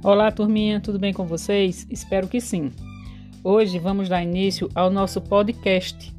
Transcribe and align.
Olá, 0.00 0.30
turminha, 0.30 0.80
tudo 0.80 0.96
bem 0.96 1.12
com 1.12 1.26
vocês? 1.26 1.84
Espero 1.90 2.28
que 2.28 2.40
sim. 2.40 2.70
Hoje 3.42 3.80
vamos 3.80 4.08
dar 4.08 4.22
início 4.22 4.70
ao 4.72 4.90
nosso 4.90 5.20
podcast 5.20 6.14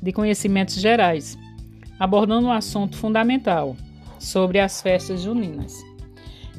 de 0.00 0.12
conhecimentos 0.12 0.76
gerais, 0.76 1.36
abordando 2.00 2.46
um 2.46 2.52
assunto 2.52 2.96
fundamental 2.96 3.76
sobre 4.18 4.58
as 4.58 4.80
festas 4.80 5.20
juninas. 5.20 5.74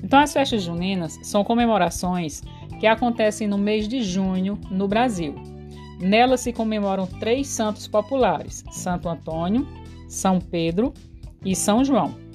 Então, 0.04 0.20
as 0.20 0.32
festas 0.32 0.62
juninas 0.62 1.18
são 1.24 1.44
comemorações 1.44 2.44
que 2.80 2.86
acontecem 2.86 3.48
no 3.48 3.58
mês 3.58 3.88
de 3.88 4.04
junho 4.04 4.60
no 4.70 4.88
Brasil. 4.88 5.34
Nelas 6.00 6.42
se 6.42 6.54
comemoram 6.54 7.08
três 7.08 7.48
santos 7.48 7.88
populares: 7.88 8.64
Santo 8.70 9.10
Antônio, 9.10 9.68
São 10.08 10.40
Pedro 10.40 10.94
e 11.44 11.56
São 11.56 11.84
João. 11.84 12.29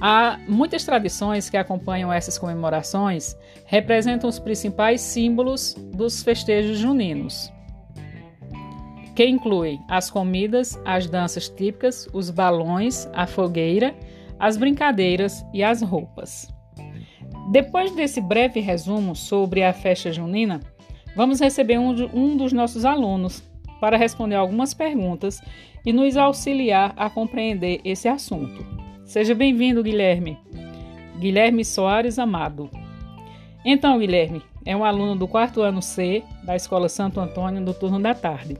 Há 0.00 0.38
muitas 0.46 0.84
tradições 0.84 1.50
que 1.50 1.56
acompanham 1.56 2.12
essas 2.12 2.38
comemorações, 2.38 3.36
representam 3.66 4.30
os 4.30 4.38
principais 4.38 5.00
símbolos 5.00 5.74
dos 5.92 6.22
festejos 6.22 6.78
juninos, 6.78 7.52
que 9.16 9.26
incluem 9.26 9.80
as 9.88 10.08
comidas, 10.08 10.80
as 10.84 11.08
danças 11.08 11.48
típicas, 11.48 12.08
os 12.12 12.30
balões, 12.30 13.08
a 13.12 13.26
fogueira, 13.26 13.92
as 14.38 14.56
brincadeiras 14.56 15.44
e 15.52 15.64
as 15.64 15.82
roupas. 15.82 16.46
Depois 17.50 17.90
desse 17.90 18.20
breve 18.20 18.60
resumo 18.60 19.16
sobre 19.16 19.64
a 19.64 19.72
festa 19.72 20.12
junina, 20.12 20.60
vamos 21.16 21.40
receber 21.40 21.78
um, 21.78 21.90
um 22.14 22.36
dos 22.36 22.52
nossos 22.52 22.84
alunos 22.84 23.42
para 23.80 23.96
responder 23.96 24.36
algumas 24.36 24.72
perguntas 24.74 25.40
e 25.84 25.92
nos 25.92 26.16
auxiliar 26.16 26.92
a 26.96 27.10
compreender 27.10 27.80
esse 27.84 28.06
assunto. 28.06 28.77
Seja 29.08 29.34
bem-vindo, 29.34 29.82
Guilherme. 29.82 30.38
Guilherme 31.18 31.64
Soares 31.64 32.18
Amado. 32.18 32.70
Então, 33.64 33.98
Guilherme 33.98 34.42
é 34.66 34.76
um 34.76 34.84
aluno 34.84 35.16
do 35.16 35.26
quarto 35.26 35.62
ano 35.62 35.80
C 35.80 36.22
da 36.44 36.54
Escola 36.54 36.90
Santo 36.90 37.18
Antônio 37.18 37.64
do 37.64 37.72
turno 37.72 37.98
da 37.98 38.14
tarde. 38.14 38.58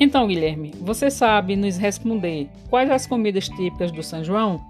Então, 0.00 0.26
Guilherme, 0.26 0.74
você 0.80 1.12
sabe 1.12 1.54
nos 1.54 1.76
responder 1.76 2.50
quais 2.68 2.90
as 2.90 3.06
comidas 3.06 3.48
típicas 3.48 3.92
do 3.92 4.02
São 4.02 4.24
João? 4.24 4.60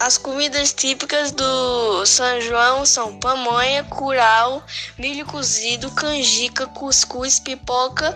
As 0.00 0.18
comidas 0.18 0.72
típicas 0.72 1.30
do 1.30 2.04
São 2.04 2.40
João 2.40 2.84
são 2.84 3.16
pamonha, 3.20 3.84
curau, 3.84 4.60
milho 4.98 5.24
cozido, 5.24 5.88
canjica, 5.92 6.66
cuscuz, 6.66 7.38
pipoca 7.38 8.12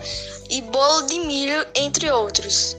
e 0.49 0.61
bolo 0.61 1.03
de 1.03 1.19
milho, 1.19 1.65
entre 1.73 2.11
outros. 2.11 2.75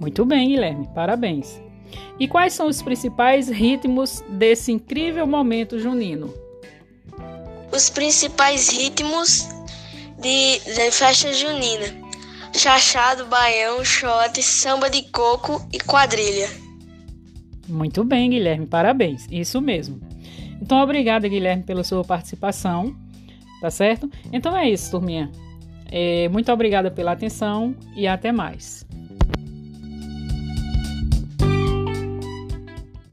Muito 0.00 0.24
bem, 0.24 0.48
Guilherme, 0.48 0.88
parabéns. 0.94 1.60
E 2.18 2.26
quais 2.26 2.54
são 2.54 2.68
os 2.68 2.80
principais 2.80 3.50
ritmos 3.50 4.24
desse 4.30 4.72
incrível 4.72 5.26
momento 5.26 5.78
junino? 5.78 6.32
Os 7.70 7.90
principais 7.90 8.70
ritmos 8.70 9.46
de, 10.18 10.58
de 10.60 10.90
festa 10.90 11.32
junina: 11.34 11.86
chachado, 12.56 13.26
baião, 13.26 13.84
shot, 13.84 14.42
samba 14.42 14.88
de 14.88 15.02
coco 15.10 15.66
e 15.70 15.78
quadrilha. 15.78 16.48
Muito 17.68 18.02
bem, 18.02 18.30
Guilherme, 18.30 18.66
parabéns. 18.66 19.26
Isso 19.30 19.60
mesmo. 19.60 20.00
Então, 20.62 20.80
obrigada, 20.80 21.28
Guilherme, 21.28 21.62
pela 21.62 21.84
sua 21.84 22.04
participação, 22.04 22.96
tá 23.60 23.70
certo? 23.70 24.10
Então 24.32 24.56
é 24.56 24.68
isso, 24.68 24.90
turminha. 24.90 25.30
É, 25.92 26.28
muito 26.28 26.50
obrigada 26.50 26.90
pela 26.90 27.12
atenção 27.12 27.74
e 27.94 28.06
até 28.06 28.32
mais. 28.32 28.86